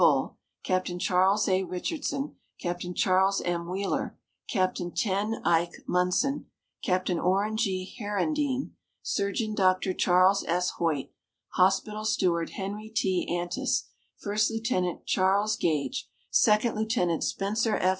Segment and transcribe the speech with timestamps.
[0.01, 1.61] Bull, Captain Charles A.
[1.61, 3.69] Richardson, Captain Charles M.
[3.69, 4.17] Wheeler,
[4.49, 6.47] Captain Ten Eyck Munson,
[6.83, 7.85] Captain Orin G.
[7.99, 8.71] Herendeen,
[9.03, 9.93] Surgeon Dr.
[9.93, 10.71] Charles S.
[10.79, 11.09] Hoyt,
[11.49, 13.27] Hospital Steward Henry T.
[13.29, 17.89] Antes, First Lieutenant Charles Gage, Second Lieutenant Spencer F.